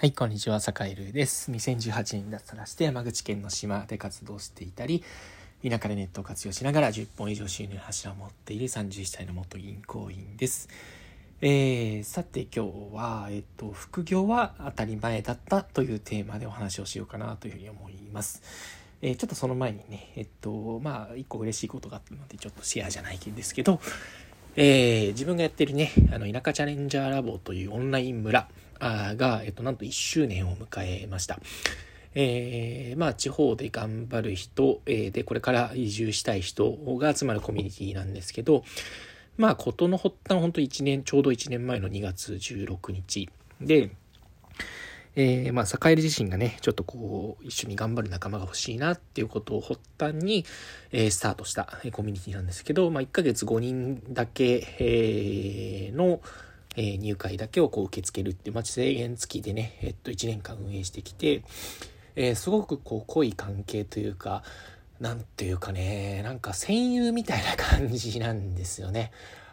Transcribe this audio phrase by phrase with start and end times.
[0.00, 1.50] はい、こんにちは、坂井ルです。
[1.50, 5.04] 2018年に脱サラして山口県の島で活動していたり、
[5.62, 10.70] 田舎でネットを活用しながら10本以上収入の柱を持っている31歳の元銀行員です。
[11.42, 18.40] えー、さて今日は、えっと、副業は当たり前だったというテーマでお話をしようかなというふうに思います。
[19.02, 23.82] えーちょっとその前にね、えっと、まあ、一個嬉しいことがあったので、ちょっとシェアじゃないんですけど、
[24.56, 28.48] えー自分がやってるね、あの、田舎チャレンジャーラボというオンライン村
[28.80, 31.38] が、えっと、なんと1周年を迎えました。
[32.14, 38.64] えーまあ、地方で頑張る人、えーで、これから移住したい人が集まるコミュニティなんですけど、
[39.36, 43.28] まあ、ことの発端は、本当1年、ちょうど1年前の2月16日
[43.60, 43.90] で、
[45.16, 50.44] えーまあ、坂入自身がね、ちょっとこう、一緒に頑張る仲間が欲しいなっていうことを発端に、
[50.92, 56.20] えースタートしたコミュニティなんですけど、まあ、1ヶ月5人だけ、えーの、
[56.76, 61.42] え入会だけをこう受け付けるっていう、まあ、制限付きでね、えっと、1年間運営してきて、
[62.16, 64.42] えーすごくこう、濃い関係というか、
[65.00, 69.10] なんていうかね、なんか戦友みたいな感じなんですよね。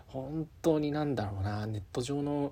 [0.07, 2.51] 本当になんだろうな、ネット上の、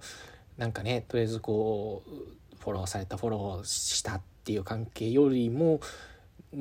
[0.58, 5.82] なんかね、とりあえずこう、フォローされたフォローしたっていう関係よりも、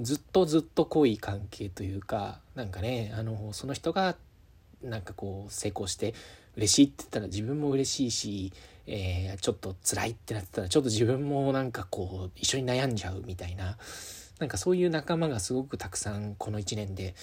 [0.03, 4.17] ずっとずっと濃い関係というか、なんかね、あの、その人が、
[4.83, 6.15] なんかこう、成功して
[6.57, 8.53] 嬉しいって言ったら自分も嬉しいし、
[8.87, 13.77] えーちょっと辛いってなってたら、ちょっと自分もなんかこう、一緒に悩んじゃうみたいな、
[14.39, 17.15] なんかそういう仲間がすごくたくさんこの1年で、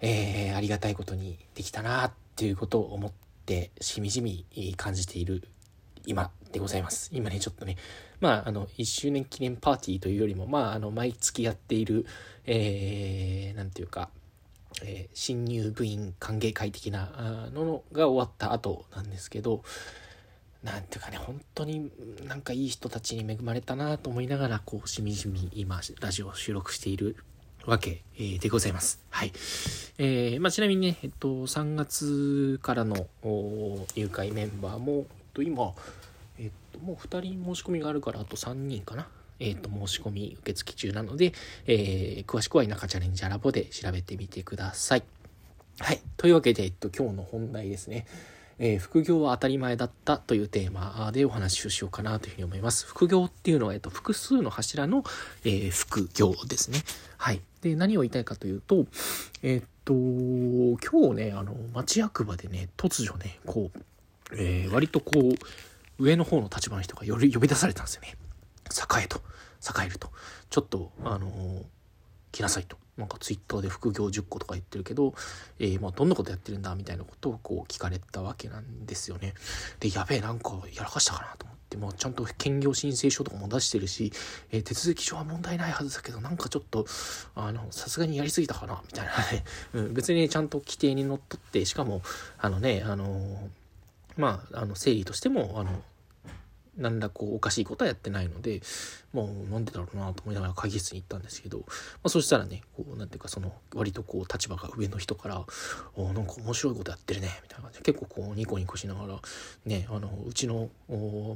[0.00, 3.12] えーありがたいことにできたなっていうことを思っ
[3.46, 4.44] てしみじみ
[4.76, 5.42] 感じている
[6.06, 7.10] 今でございます。
[7.12, 7.76] 今ね、ちょっとね、
[8.20, 12.06] まあ、あの、1周年記念パーティーというよりも、まあ、あの、毎月やっている、
[12.46, 14.10] えー、なんていうか、
[14.82, 19.62] えー新入部員歓迎会的なのが終わった後なんですけど、
[20.62, 21.90] なんていうかね、本当に
[22.26, 27.16] なんかいい人たちに恵まれたなと思いながら、こう、しみじみ今、ラジオを収録している
[27.64, 29.00] わけ、でございます。
[29.08, 29.32] はい。
[29.96, 35.72] えーまあ、ちなみにね、えっと、3月からの入会メンバーも、えっと、今、
[36.38, 39.08] えっと、もう2人申し込みがあるから、あと3人かな。
[39.40, 41.32] えっと、申し込み受付中なので、
[41.66, 45.02] えー詳しくは田舎チャレンジャーラボで調べてみてください。
[45.80, 46.00] はい。
[46.16, 48.06] というわけで、えっと、今日の本題ですね。
[48.58, 52.86] えー副業は当たり前だったというテーマでお話をしようかなというふうに思います。
[52.86, 55.02] 副業っていうのは、えっと、複数の柱の、
[55.44, 56.82] えー副業ですね。
[57.16, 57.40] はい。
[57.62, 58.86] で、何を言いたいかというと、
[59.42, 60.78] えっと、今
[61.10, 63.78] 日ね、あの、町役場でね、突如ね、こう、
[64.36, 65.34] え割とこう、
[65.98, 68.16] 上の方の立場の人がより呼び出されたんですよね。
[68.70, 69.18] 栄えと、
[69.60, 70.10] 栄えると。
[70.48, 71.62] ちょっと、あのー
[72.32, 72.76] 来なさいと。
[72.96, 75.14] なんかツイッターで副業10個とか言ってるけど、
[75.58, 79.34] えーまあどんなことやってるんだみたいなことをこう聞かれたわけなんですよね。
[79.80, 84.12] で、やべえ、なんかやらかしたかなと思って、まあちゃんと兼業申請書とかも出してるし、
[84.52, 86.86] えー手続き上は問題ないはずだけど、なんかちょっと、
[87.34, 89.44] あの、さすがにやりすぎたかなみたいなね。
[89.74, 92.02] うん、別にちゃんと規定にのっとって、しかも、
[92.38, 93.48] あのね、あのー
[94.16, 95.82] まあ、あの、整理としても、あの、
[96.80, 98.62] なんだこうおかしいことはやってないので
[99.12, 101.64] もうなんでだろうなと思いながら会議室に行ったんですけど、ま
[102.04, 105.44] あ、そしたらねこうなんていうかその割とこう立場が上の人から
[105.94, 109.20] 「おなんか面白いことやってるね」みたいな感じで結構こうニコニコしながら
[109.66, 110.70] ねあのうちの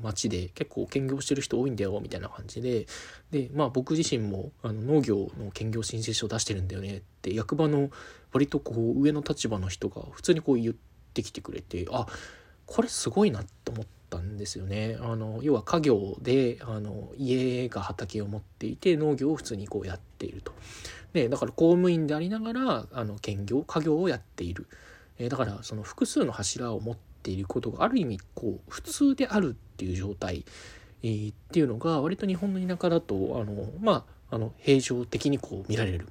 [0.03, 2.87] 町で結構兼業してる人多いんだよみたいな感じで
[3.31, 7.91] でまあ僕自身もあの農業の兼業申請書を出してるんだよねって役場の
[8.33, 10.75] 割とこう上の立場の人が普通にこう言っ
[11.13, 12.07] てきてくれてあ
[12.67, 14.97] これすごいなと思ってたんですよね。
[15.01, 20.53] あの要は家業であの家が畑を持っていて農業を普通にこうやっていると。
[21.13, 24.67] でだから公務員でありながらあの兼業家業をやっている。
[25.19, 30.45] えだからその複数の柱を持っていることがある意味こう普通であるっていう状態、
[31.03, 36.09] えーっていうのが割と日本の田舎だとあのまああの平常的にこう見られる。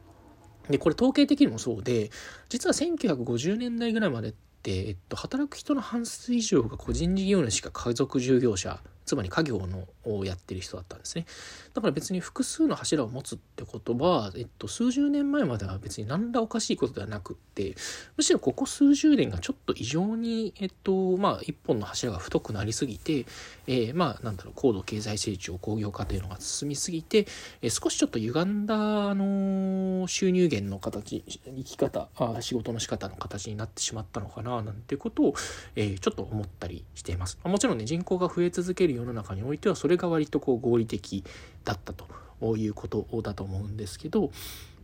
[0.69, 2.09] でこれ統計的にもそうで
[2.47, 11.25] 実は1950年代ぐらいまでって、えっと、働く人の半数以上が個人事業主か家族従業者つまり家業のをやってる人だったんですね。
[11.73, 17.75] だから別に複数の柱を持つってことは、えっと、数十年前までは別に何らおかしいことではなくって
[18.15, 23.25] むしろここ数十年がちょっと異常に、えっとまあ、一本の柱が太くなりすぎて、
[23.65, 27.25] えーまあなんだろう高度経済成長工業化というのが進みすぎて、
[27.61, 35.33] えー少しちょっと歪んだ、あのー収入源の形生き方あ仕事の仕方の形になってしまったのかななんてことを、
[35.75, 37.39] えーちょっと思ったりしています。
[37.43, 41.23] もちろんね人口が増え続ける世の中においてはそれが割とこう合理的
[41.63, 44.31] だったということだと思うんですけど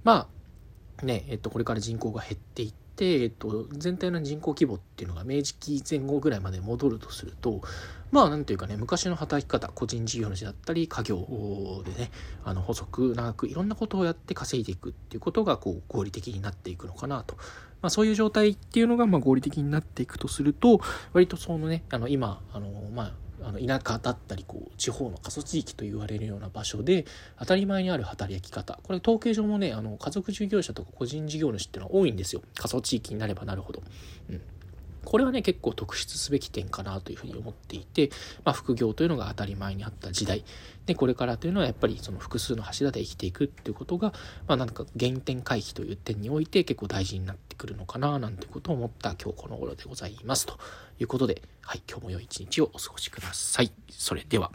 [0.04, 0.28] ま
[1.02, 7.62] あねえっとこれから人口が減っていって、えっと、全体の人口規模っていうのが明治期前後ぐらいまで戻るとすると
[8.12, 12.12] まあなんていうかね昔の働き方個人事業主だったり家業でね
[12.44, 17.38] あの細く長くいろんなことをやって稼いでいくっていうことがこう合理的になっていくのかなと。
[17.82, 20.82] まあ、そういう状態っていうのがま合理的になっていくとすると
[21.14, 27.06] 割とそのねあの今あのまああの田舎だったりこう地方の過疎地域と言われるような場所で
[27.38, 28.80] 当たり前にある働き方。
[28.84, 32.42] これ統計上もねあの家族事業者とか個人事業主っていうのは多いんですよ。
[32.56, 33.82] 過疎地域になればなるほど。
[34.30, 34.42] うん。
[35.06, 38.10] これはね結構特筆すべき点かなというふうに思っていて、
[38.44, 40.44] まあ、副業というのが当たり前にあった時代
[40.86, 44.14] でこれからというのはやっぱりその複数の柱で生きていくっていうことが、
[44.48, 50.58] まあ、なんか原点回帰という点において結構大事になってくるのかななんてことを思った今日この頃でございますと
[51.00, 53.72] いうことで、はい、今日も良い一日をお過ごしください。
[53.90, 54.52] それでは。